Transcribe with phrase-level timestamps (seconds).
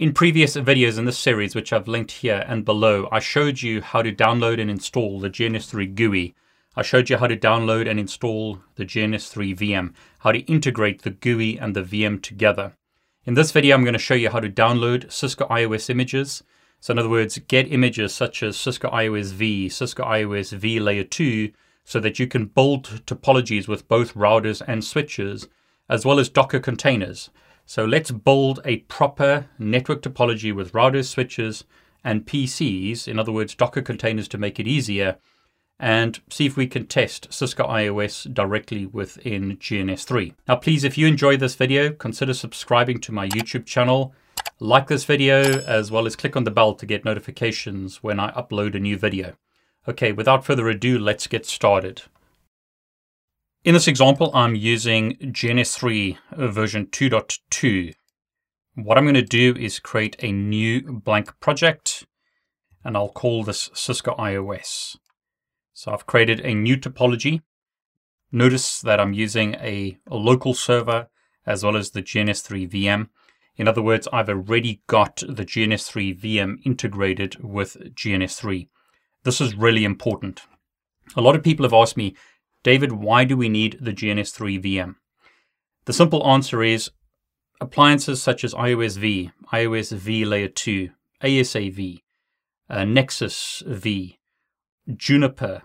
[0.00, 3.82] In previous videos in this series, which I've linked here and below, I showed you
[3.82, 6.34] how to download and install the GNS3 GUI.
[6.74, 11.10] I showed you how to download and install the GNS3 VM, how to integrate the
[11.10, 12.72] GUI and the VM together.
[13.26, 16.42] In this video, I'm going to show you how to download Cisco IOS images.
[16.80, 21.52] So in other words, get images such as Cisco IOSv, Cisco IOSv Layer 2,
[21.84, 25.46] so that you can build topologies with both routers and switches,
[25.90, 27.28] as well as Docker containers.
[27.70, 31.62] So let's build a proper network topology with routers, switches,
[32.02, 35.18] and PCs, in other words, Docker containers to make it easier,
[35.78, 40.34] and see if we can test Cisco IOS directly within GNS3.
[40.48, 44.16] Now, please, if you enjoy this video, consider subscribing to my YouTube channel,
[44.58, 48.32] like this video, as well as click on the bell to get notifications when I
[48.32, 49.34] upload a new video.
[49.86, 52.02] Okay, without further ado, let's get started.
[53.62, 57.92] In this example, I'm using GNS3 uh, version 2.2.
[58.74, 62.06] What I'm going to do is create a new blank project,
[62.82, 64.96] and I'll call this Cisco IOS.
[65.74, 67.42] So I've created a new topology.
[68.32, 71.08] Notice that I'm using a, a local server
[71.44, 73.08] as well as the GNS3 VM.
[73.56, 78.68] In other words, I've already got the GNS3 VM integrated with GNS3.
[79.24, 80.40] This is really important.
[81.14, 82.14] A lot of people have asked me,
[82.62, 84.96] David, why do we need the GNS3 VM?
[85.86, 86.90] The simple answer is
[87.60, 90.90] appliances such as IOSv, iOS V Layer 2,
[91.22, 92.02] ASAv,
[92.68, 94.18] uh, Nexus V,
[94.94, 95.62] Juniper,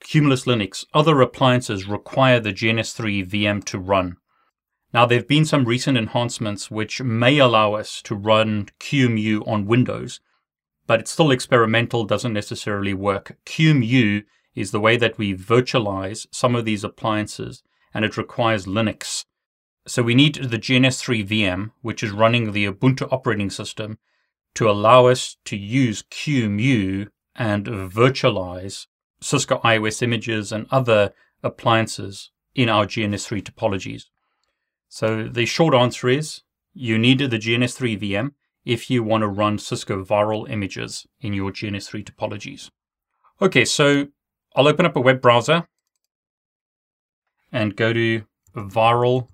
[0.00, 4.16] Cumulus Linux, other appliances require the GNS3 VM to run.
[4.92, 9.66] Now, there have been some recent enhancements which may allow us to run QEMU on
[9.66, 10.20] Windows,
[10.86, 13.36] but it's still experimental, doesn't necessarily work.
[13.44, 14.24] QEMU
[14.56, 17.62] is the way that we virtualize some of these appliances,
[17.94, 19.24] and it requires Linux.
[19.86, 23.98] So we need the GNS3 VM, which is running the Ubuntu operating system,
[24.54, 28.86] to allow us to use QEMU and virtualize
[29.20, 31.12] Cisco IOS images and other
[31.42, 34.04] appliances in our GNS3 topologies.
[34.88, 36.42] So the short answer is
[36.72, 38.32] you need the GNS3 VM
[38.64, 42.70] if you want to run Cisco VIRL images in your GNS3 topologies.
[43.40, 44.08] Okay, so
[44.56, 45.68] I'll open up a web browser
[47.52, 48.24] and go to
[48.56, 49.28] virl.cisco.com.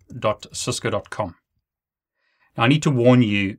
[2.57, 3.59] Now, I need to warn you,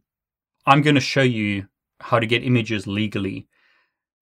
[0.66, 1.68] I'm going to show you
[2.02, 3.48] how to get images legally.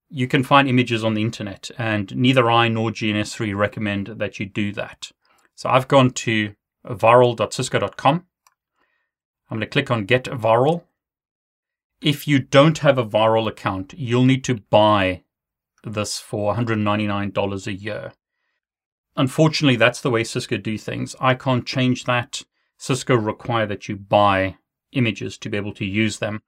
[0.08, 4.46] You can find images on the internet, and neither I nor GNS3 recommend that you
[4.46, 5.10] do that.
[5.56, 6.54] So I've gone to
[6.86, 8.26] virl.cisco.com.
[9.50, 10.84] I'm going to click on Get VIRL.
[12.00, 15.24] If you don't have a viral account, you'll need to buy
[15.84, 18.12] this for $199 a year.
[19.16, 21.14] Unfortunately, that's the way Cisco do things.
[21.20, 22.42] I can't change that.
[22.78, 24.56] Cisco require that you buy
[24.92, 26.42] images to be able to use them.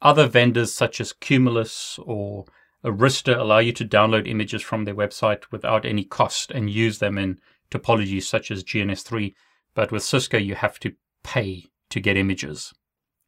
[0.00, 2.44] Other vendors such as Cumulus or
[2.84, 7.18] Arista allow you to download images from their website without any cost and use them
[7.18, 9.34] in topologies such as GNS3.
[9.74, 10.94] But with Cisco, you have to
[11.24, 12.72] pay to get images.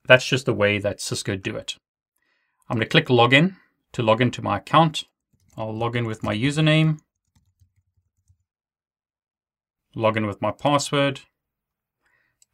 [0.07, 1.77] That's just the way that Cisco do it.
[2.69, 3.57] I'm going to click login
[3.93, 5.05] to log into my account.
[5.59, 7.01] I'll log in with my username,
[9.93, 11.23] log in with my password,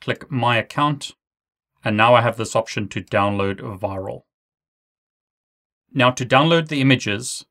[0.01, 1.13] click my account,
[1.85, 4.25] and now I have this option to download VIRL.
[5.93, 7.45] Now to download the images,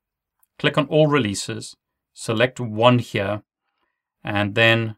[0.57, 1.75] click on all releases,
[2.13, 3.43] select one here,
[4.23, 4.95] and then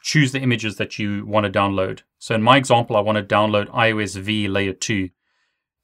[0.00, 2.00] choose the images that you want to download.
[2.18, 5.10] So in my example, I want to download IOSv layer 2.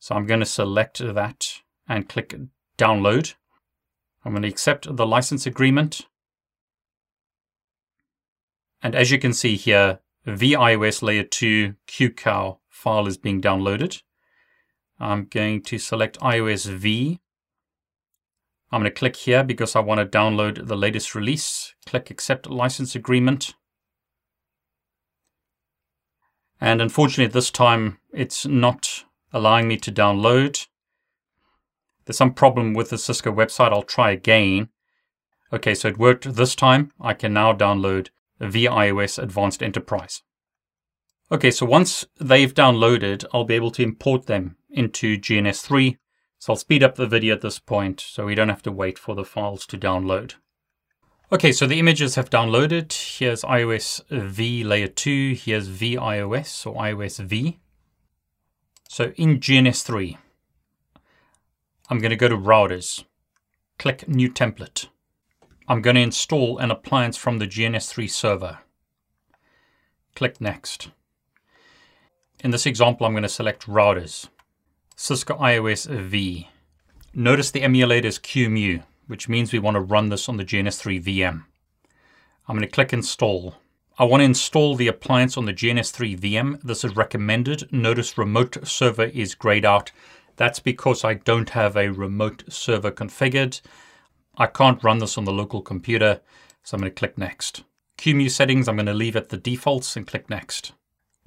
[0.00, 2.34] So I'm going to select that and click
[2.76, 3.34] download.
[4.24, 6.02] I'm going to accept the license agreement.
[8.82, 14.02] And as you can see here, VIOS layer 2 QCOW file is being downloaded.
[15.00, 17.18] I'm going to select IOSv.
[18.70, 21.74] I'm going to click here because I want to download the latest release.
[21.86, 23.54] Click accept license agreement.
[26.60, 30.66] And unfortunately, this time it's not allowing me to download.
[32.08, 33.70] There's some problem with the Cisco website.
[33.70, 34.70] I'll try again.
[35.52, 36.90] Okay, so it worked this time.
[36.98, 38.08] I can now download
[38.40, 40.22] VIOS Advanced Enterprise.
[41.30, 45.98] Okay, so once they've downloaded, I'll be able to import them into GNS3.
[46.38, 48.98] So I'll speed up the video at this point so we don't have to wait
[48.98, 50.36] for the files to download.
[51.30, 52.90] Okay, so the images have downloaded.
[53.18, 55.34] Here's IOSv layer 2.
[55.34, 57.58] Here's viOS or IOSv.
[58.88, 60.16] So in GNS3,
[61.88, 63.04] I'm going to go to routers,
[63.78, 64.88] click new template.
[65.66, 68.58] I'm going to install an appliance from the GNS3 server.
[70.14, 70.90] Click next.
[72.42, 74.28] In this example, I'm going to select routers,
[74.96, 76.46] Cisco IOSv.
[77.14, 81.02] Notice the emulator is QEMU which means we want to run this on the GNS3
[81.02, 81.44] VM.
[82.46, 83.56] I'm going to click install.
[83.98, 86.62] I want to install the appliance on the GNS3 VM.
[86.62, 87.72] This is recommended.
[87.72, 89.90] Notice remote server is grayed out.
[90.38, 93.60] That's because I don't have a remote server configured.
[94.38, 96.20] I can't run this on the local computer,
[96.62, 97.64] so I'm going to click next.
[97.98, 100.72] QEMU settings, I'm going to leave at the defaults and click next.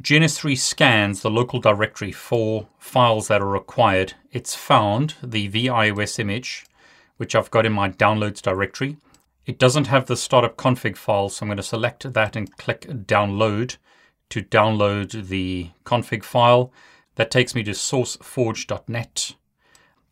[0.02, 4.14] GNS3 scans the local directory for files that are required.
[4.32, 6.66] It's found the viOS image
[7.22, 8.98] which I've got in my downloads directory.
[9.46, 12.88] It doesn't have the startup config file, so I'm going to select that and click
[12.88, 13.78] download
[14.30, 16.74] to download the config file.
[17.16, 19.36] That takes me to sourceforge.net.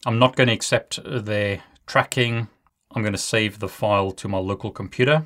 [0.05, 2.47] I'm not going to accept their tracking.
[2.91, 5.25] I'm going to save the file to my local computer.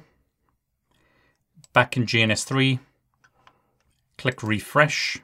[1.73, 2.79] Back in GNS3,
[4.17, 5.19] click refresh.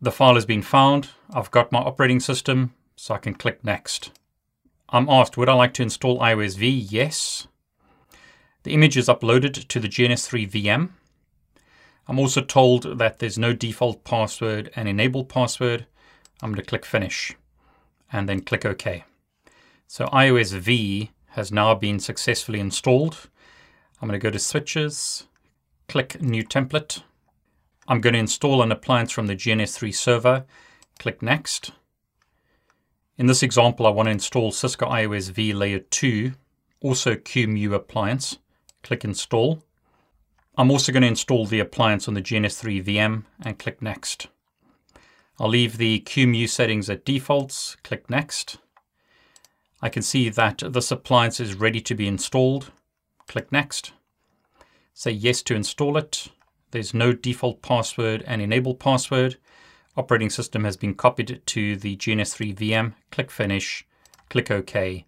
[0.00, 1.08] The file has been found.
[1.32, 4.10] I've got my operating system so I can click next.
[4.90, 6.86] I'm asked, would I like to install IOSv?
[6.90, 7.48] Yes.
[8.64, 10.90] The image is uploaded to the GNS3 VM.
[12.06, 15.86] I'm also told that there's no default password and enable password.
[16.42, 17.34] I'm going to click finish
[18.12, 19.04] and then click OK.
[19.86, 23.28] So IOSv has now been successfully installed.
[24.00, 25.26] I'm going to go to switches,
[25.88, 27.02] click new template.
[27.88, 30.44] I'm going to install an appliance from the GNS3 server.
[30.98, 31.72] Click next.
[33.16, 36.32] In this example, I want to install Cisco IOSv Layer 2,
[36.80, 38.38] also QEMU appliance.
[38.82, 39.62] Click Install.
[40.56, 44.28] I'm also going to install the appliance on the GNS3 VM and click Next.
[45.40, 48.58] I'll leave the QEMU settings at defaults, click Next.
[49.82, 52.70] I can see that this appliance is ready to be installed.
[53.26, 53.92] Click Next.
[54.92, 56.28] Say yes to install it.
[56.70, 59.36] There's no default password and enable password.
[59.96, 62.94] Operating system has been copied to the GNS3 VM.
[63.10, 63.86] Click Finish,
[64.30, 65.04] click OK.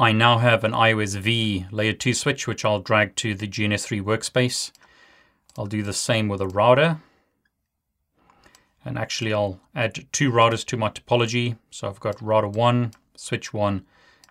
[0.00, 4.70] I now have an IOSv layer 2 switch, which I'll drag to the GNS3 workspace.
[5.58, 7.02] I'll do the same with a router.
[8.82, 11.58] And actually, I'll add two routers to my topology.
[11.70, 13.84] So I've got router 1, switch 1,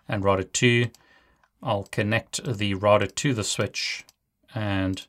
[0.08, 0.86] and router 2.
[1.62, 4.04] I'll connect the router to the switch
[4.52, 5.06] and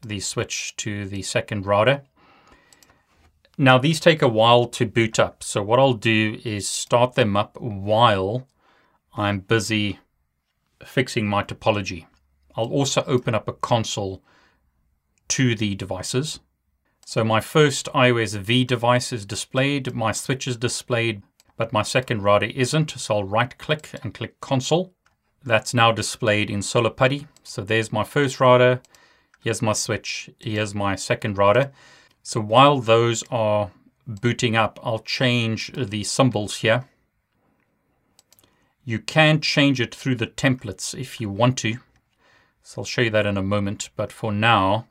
[0.00, 2.02] the switch to the second router.
[3.58, 5.42] Now these take a while to boot up.
[5.42, 8.46] So what I'll do is start them up while
[9.16, 9.98] I'm busy
[10.84, 12.06] fixing my topology.
[12.56, 14.22] I'll also open up a console
[15.28, 16.40] to the devices.
[17.06, 21.22] So my first IOSv device is displayed, my switch is displayed,
[21.56, 22.90] but my second router isn't.
[22.92, 24.94] So I'll right click and click console.
[25.44, 27.26] That's now displayed in SolarPuTTY.
[27.42, 28.80] So there's my first router,
[29.40, 31.72] here's my switch, here's my second router.
[32.22, 33.70] So while those are
[34.06, 36.86] booting up, I'll change the symbols here.
[38.84, 41.78] You can change it through the templates if you want to.
[42.62, 43.90] So I'll show you that in a moment.
[43.96, 44.86] But for now,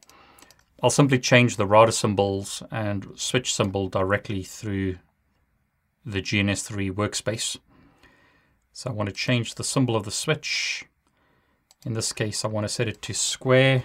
[0.82, 4.98] I'll simply change the router symbols and switch symbol directly through
[6.06, 7.58] the GNS3 workspace.
[8.74, 10.86] So I want to change the symbol of the switch.
[11.86, 13.84] In this case, I want to set it to square.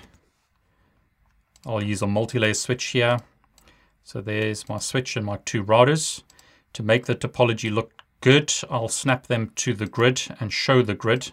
[1.67, 3.19] I'll use a multi-layer switch here.
[4.05, 6.23] So there's my switch and my two routers.
[6.75, 10.94] To make the topology look good, I'll snap them to the grid and show the
[10.94, 11.32] grid.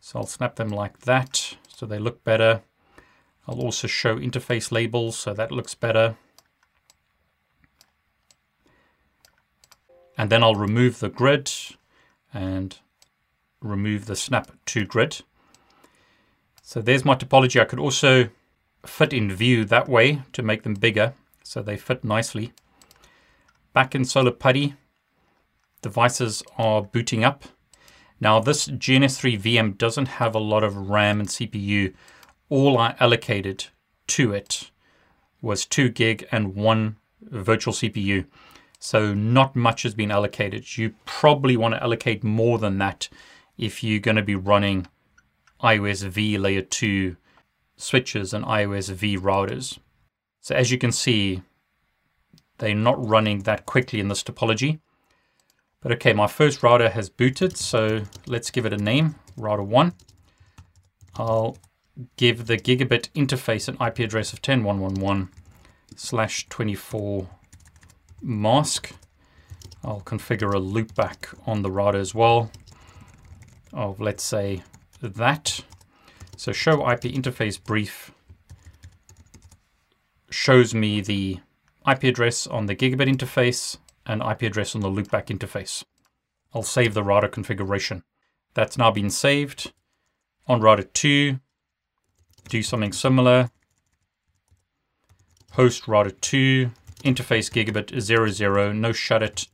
[0.00, 2.62] So I'll snap them like that so they look better.
[3.46, 6.16] I'll also show interface labels so that looks better.
[10.16, 11.50] And then I'll remove the grid
[12.34, 12.76] and
[13.60, 15.22] remove the snap to grid.
[16.62, 17.60] So there's my topology.
[17.60, 18.28] I could also
[18.84, 22.52] fit in view that way to make them bigger so they fit nicely.
[23.72, 24.74] Back in SolarPuTTY,
[25.82, 27.44] devices are booting up.
[28.20, 31.94] Now this GNS3 VM doesn't have a lot of RAM and CPU.
[32.48, 33.66] All I allocated
[34.08, 34.70] to it
[35.40, 38.26] was 2 gig and one virtual CPU.
[38.80, 40.76] So not much has been allocated.
[40.76, 43.08] You probably want to allocate more than that
[43.56, 44.86] if you're going to be running
[45.62, 47.16] IOSv layer 2
[47.76, 49.78] switches and IOSv routers.
[50.40, 51.42] So as you can see,
[52.58, 54.80] they're not running that quickly in this topology.
[55.80, 59.92] But okay, my first router has booted, so let's give it a name, router 1.
[61.16, 61.56] I'll
[62.16, 65.28] give the gigabit interface an IP address of 10.111
[65.96, 67.28] slash 24
[68.20, 68.92] mask.
[69.84, 72.50] I'll configure a loopback on the router as well
[73.72, 74.62] of let's say
[75.00, 75.60] that.
[76.36, 78.12] So show IP interface brief
[80.30, 81.38] shows me the
[81.90, 85.84] IP address on the gigabit interface and IP address on the loopback interface.
[86.54, 88.04] I'll save the router configuration.
[88.54, 89.74] That's now been saved.
[90.48, 91.38] On router 2,
[92.48, 93.50] do something similar.
[95.52, 96.70] Host router 2,
[97.04, 99.46] interface gigabit 00, no shut it,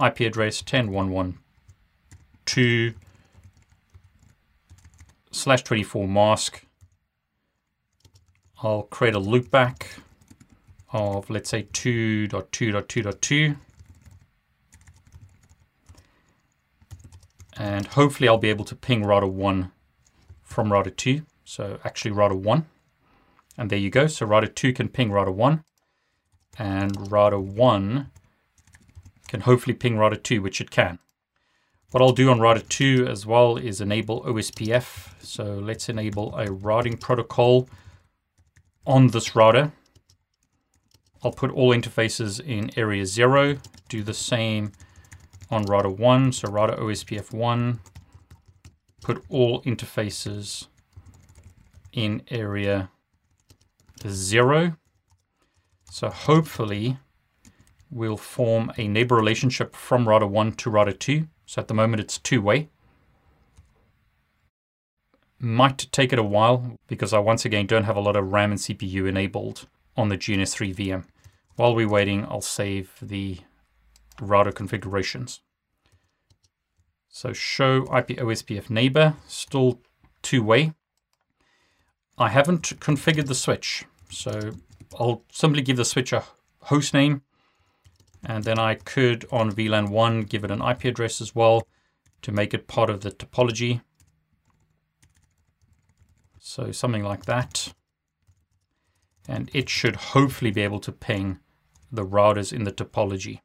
[0.00, 2.94] IP address 10.1.1.2
[5.32, 6.64] slash 24 mask.
[8.62, 9.98] I'll create a loopback
[10.92, 13.56] of let's say 2.2.2.2
[17.58, 19.72] and hopefully I'll be able to ping router 1
[20.42, 22.66] from router 2 so actually router 1
[23.56, 24.06] and there you go.
[24.06, 25.64] So router 2 can ping router 1
[26.58, 28.10] and router 1
[29.28, 30.98] can hopefully ping router 2 which it can.
[31.90, 36.50] What I'll do on router 2 as well is enable OSPF so let's enable a
[36.50, 37.68] routing protocol
[38.86, 39.72] on this router.
[41.22, 43.58] I'll put all interfaces in area 0,
[43.88, 44.72] do the same
[45.50, 47.80] on router 1, so router OSPF 1,
[49.02, 50.66] put all interfaces
[51.92, 52.90] in area
[54.06, 54.76] 0.
[55.90, 56.98] So hopefully
[57.90, 61.28] we'll form a neighbor relationship from router 1 to router 2.
[61.46, 62.68] So at the moment it's two-way.
[65.38, 68.52] Might take it a while because I once again don't have a lot of RAM
[68.52, 71.04] and CPU enabled on the GNS3 VM.
[71.56, 73.38] While we're waiting, I'll save the
[74.20, 75.40] router configurations.
[77.08, 79.80] So show IP OSPF neighbor, still
[80.22, 80.74] two-way.
[82.18, 84.52] I haven't configured the switch, so
[84.98, 86.24] I'll simply give the switch a
[86.60, 87.22] host name,
[88.24, 91.66] and then I could on VLAN 1 give it an IP address as well
[92.22, 93.82] to make it part of the topology.
[96.40, 97.74] So something like that.
[99.28, 101.40] And it should hopefully be able to ping
[101.90, 103.40] the routers in the topology.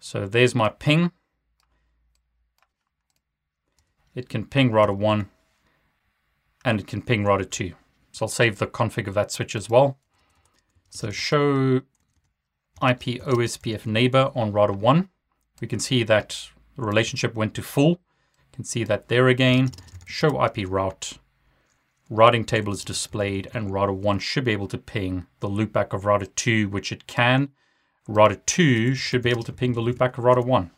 [0.00, 1.12] So there's my ping.
[4.14, 5.28] It can ping router 1
[6.64, 7.72] and it can ping router 2.
[8.12, 9.98] So I'll save the config of that switch as well.
[10.90, 11.82] So show
[12.82, 15.08] IP OSPF neighbor on router 1.
[15.60, 17.90] We can see that the relationship went to full.
[17.90, 19.70] You can see that there again.
[20.06, 21.18] Show IP route
[22.08, 26.04] routing table is displayed and router 1 should be able to ping the loopback of
[26.04, 27.50] router 2, which it can.
[28.08, 30.70] Router 2 should be able to ping the loopback of router 1,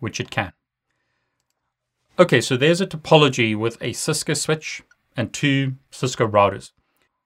[0.00, 0.52] which it can.
[2.18, 4.82] Okay, so there's a topology with a Cisco switch
[5.16, 6.72] and two Cisco routers.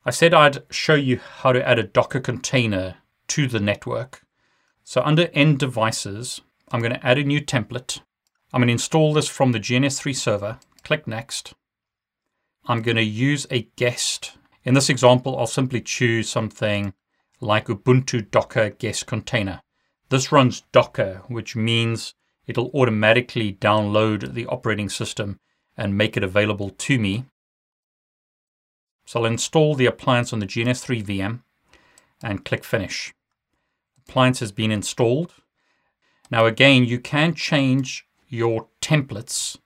[0.05, 2.97] I said I'd show you how to add a Docker container
[3.28, 4.23] to the network.
[4.85, 6.40] So under End Devices,
[6.71, 8.00] I'm going to add a new template.
[8.52, 10.59] I'm going to install this from the GNS3 server.
[10.83, 11.52] Click Next.
[12.67, 14.38] I'm going to use a guest.
[14.64, 16.95] In this example, I'll simply choose something
[17.40, 19.61] like Ubuntu Docker guest container.
[20.09, 22.14] This runs Docker, which means
[22.47, 25.38] it'll automatically download the operating system
[25.76, 27.25] and make it available to me.
[29.07, 31.42] So I'll install the appliance on the GNS3 VM
[32.23, 33.14] and click Finish.
[34.07, 35.35] Appliance has been installed.
[36.30, 39.57] Now again, you can change your templates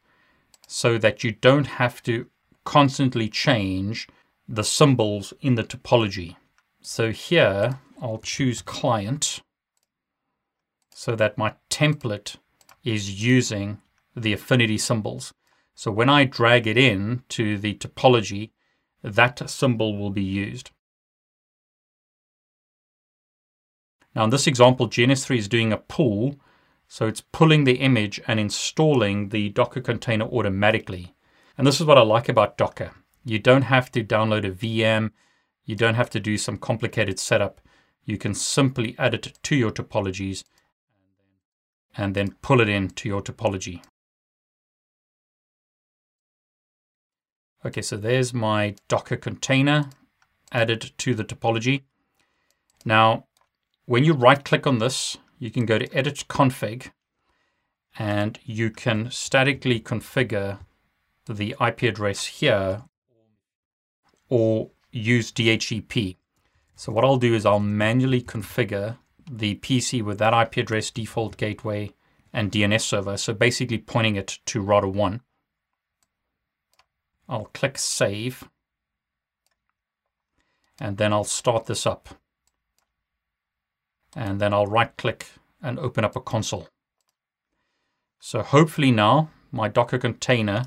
[0.69, 2.27] so that you don't have to
[2.65, 4.09] constantly change
[4.49, 6.37] the symbols in the topology.
[6.83, 9.41] So here I'll choose client
[10.93, 12.37] so that my template
[12.83, 13.81] is using
[14.17, 15.33] the affinity symbols.
[15.77, 18.51] So when I drag it in to the topology,
[19.03, 20.71] that symbol will be used.
[24.15, 26.37] Now in this example, GNS3 is doing a pull,
[26.89, 31.15] so it's pulling the image and installing the Docker container automatically.
[31.57, 32.91] And this is what I like about Docker.
[33.25, 35.13] You don't have to download a VM.
[35.65, 37.61] You don't have to do some complicated setup.
[38.05, 40.45] You can simply add it to your topologies
[41.97, 43.83] and then pull it into your topology.
[47.65, 49.91] Okay, so there's my Docker container
[50.51, 51.83] added to the topology.
[52.85, 53.27] Now,
[53.87, 56.91] when you right click on this, you can go to edit config
[57.99, 60.59] and you can statically configure
[61.27, 62.83] the IP address here
[64.29, 66.17] or use DHCP.
[66.77, 68.99] So what I'll do is I'll manually configure
[69.31, 71.93] the PC with that IP address, default gateway,
[72.33, 73.17] and DNS server.
[73.17, 75.21] So basically pointing it to router 1.
[77.29, 78.49] I'll click save.
[80.81, 82.09] And then I'll start this up.
[84.15, 85.29] And then I'll right click
[85.63, 86.69] and open up a console.
[88.19, 90.65] So hopefully now my Docker container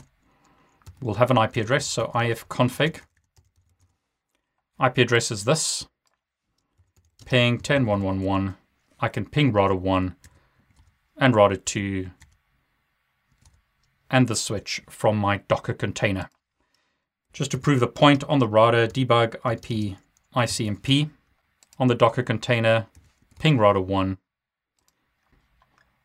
[1.01, 1.85] will have an IP address.
[1.85, 3.01] So ifconfig.
[4.83, 5.87] IP address is this.
[7.25, 8.55] Ping 10111.
[8.99, 10.15] I can ping router 1
[11.17, 12.11] and router 2
[14.09, 16.29] and the switch from my Docker container.
[17.33, 19.97] Just to prove the point on the router, debug IP
[20.35, 21.09] ICMP
[21.79, 22.87] on the Docker container,
[23.39, 24.17] ping router 1.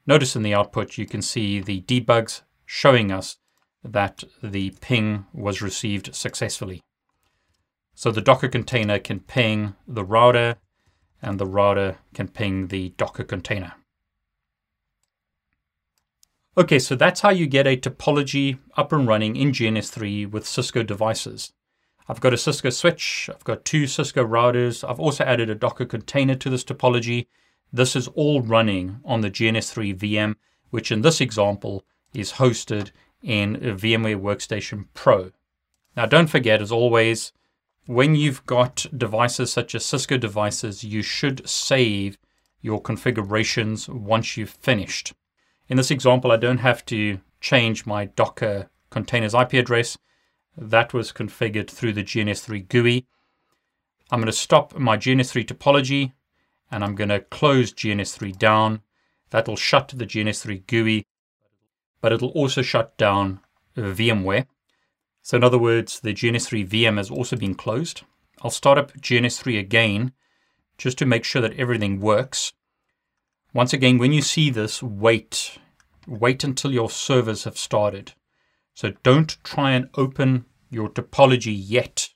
[0.07, 3.39] Notice in the output you can see the debugs showing us
[3.83, 6.83] that the ping was received successfully.
[8.00, 10.57] So the Docker container can ping the router
[11.21, 13.75] and the router can ping the Docker container.
[16.57, 20.83] Okay, so that's how you get a topology up and running in GNS3 with Cisco
[20.83, 21.52] devices.
[22.09, 25.85] I've got a Cisco switch, I've got two Cisco routers, I've also added a Docker
[25.85, 27.26] container to this topology.
[27.71, 30.37] This is all running on the GNS3 VM,
[30.71, 32.92] which in this example is hosted
[33.23, 35.33] in VMware Workstation Pro.
[35.99, 37.33] Now, don't forget, as always,
[37.87, 42.18] when you've got devices such as Cisco devices, you should save
[42.60, 45.12] your configurations once you've finished.
[45.68, 49.96] In this example, I don't have to change my Docker container's IP address.
[50.56, 53.06] That was configured through the GNS3 GUI.
[54.10, 56.12] I'm going to stop my GNS3 topology
[56.70, 58.82] and I'm going to close GNS3 down.
[59.30, 61.06] That'll shut the GNS3 GUI,
[62.00, 63.40] but it'll also shut down
[63.76, 64.46] VMware.
[65.23, 68.03] So in other words, the GNS3 VM has also been closed.
[68.43, 70.12] I'll start up GNS3 again
[70.79, 72.53] just to make sure that everything works.
[73.53, 75.59] Once again, when you see this, wait.
[76.07, 78.15] Wait until your servers have started.
[78.75, 82.09] So don't try and open your topology yet.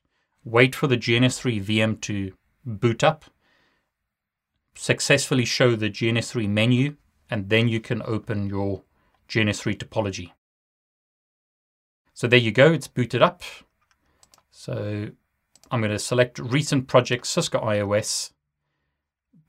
[0.44, 2.32] Wait for the GNS3 VM to
[2.64, 3.24] boot up.
[4.74, 6.96] Successfully show the GNS3 menu,
[7.30, 8.82] and then you can open your
[9.28, 10.32] GNS3 topology.
[12.14, 13.42] So there you go, it's booted up.
[14.50, 15.10] So
[15.70, 18.30] I'm going to select recent project Cisco IOS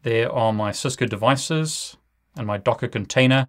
[0.06, 1.98] there are my Cisco devices
[2.38, 3.48] and my Docker container.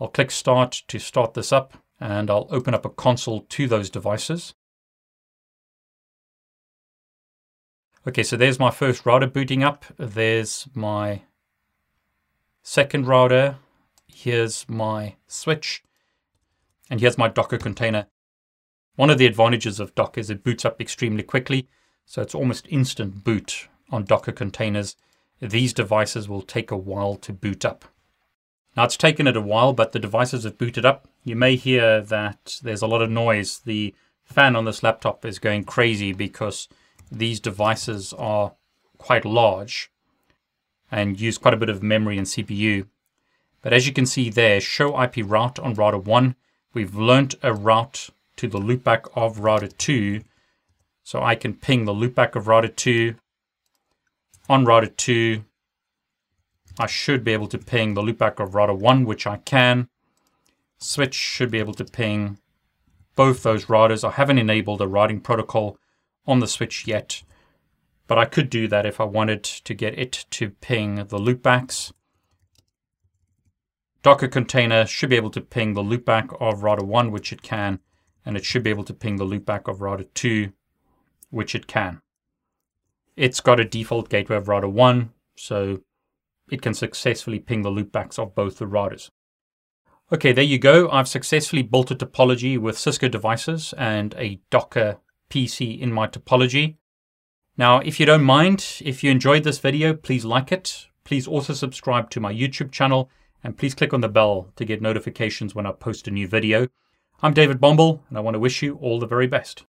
[0.00, 3.90] I'll click Start to start this up, and I'll open up a console to those
[3.90, 4.54] devices.
[8.08, 9.84] Okay, so there's my first router booting up.
[9.96, 11.22] There's my
[12.64, 13.58] second router.
[14.08, 15.84] Here's my switch.
[16.90, 18.08] And here's my Docker container.
[18.96, 21.68] One of the advantages of Docker is it boots up extremely quickly.
[22.06, 24.96] So it's almost instant boot on Docker containers
[25.40, 27.84] these devices will take a while to boot up.
[28.76, 31.08] Now it's taken it a while, but the devices have booted up.
[31.22, 33.60] You may hear that there's a lot of noise.
[33.64, 36.68] The fan on this laptop is going crazy because
[37.10, 38.54] these devices are
[38.98, 39.90] quite large
[40.90, 42.86] and use quite a bit of memory and CPU.
[43.62, 46.36] But as you can see there, show IP route on router 1.
[46.72, 50.22] We've learnt a route to the loopback of router 2.
[51.02, 53.16] So I can ping the loopback of router 2
[54.48, 55.44] on router 2,
[56.78, 59.88] I should be able to ping the loopback of router 1, which I can.
[60.78, 62.38] Switch should be able to ping
[63.16, 64.06] both those routers.
[64.06, 65.78] I haven't enabled a routing protocol
[66.26, 67.22] on the switch yet,
[68.06, 71.92] but I could do that if I wanted to get it to ping the loopbacks.
[74.02, 77.78] Docker container should be able to ping the loopback of router 1, which it can,
[78.24, 80.52] and it should be able to ping the loopback of router 2,
[81.30, 82.00] which it can.
[83.16, 85.80] It's got a default gateway of router 1, so
[86.50, 89.10] it can successfully ping the loopbacks of both the routers.
[90.12, 90.90] Okay, there you go.
[90.90, 94.98] I've successfully built a topology with Cisco devices and a Docker
[95.30, 96.76] PC in my topology.
[97.56, 100.88] Now, if you don't mind, if you enjoyed this video, please like it.
[101.04, 103.10] Please also subscribe to my YouTube channel
[103.42, 106.68] and please click on the bell to get notifications when I post a new video.
[107.24, 109.64] I'm David Bombal, and I want to wish you all the very best.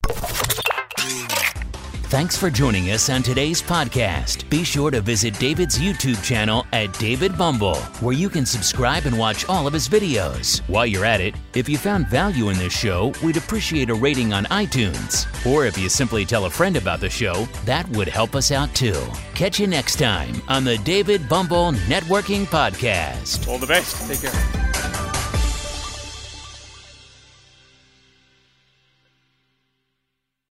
[2.09, 4.51] Thanks for joining us on today's podcast.
[4.51, 9.17] Be sure to visit David's YouTube channel at David Bombal, where you can subscribe and
[9.17, 10.63] watch all of his videos.
[10.69, 14.33] While you're at it, if you found value in this show, we'd appreciate a rating
[14.33, 15.25] on iTunes.
[15.47, 18.75] Or if you simply tell a friend about the show, that would help us out
[18.75, 19.01] too.
[19.37, 23.47] Catch you next time on the David Bombal Networking Podcast.
[23.47, 24.09] All the best.
[24.09, 24.74] Take care.